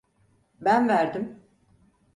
[0.61, 1.41] Ben verdim.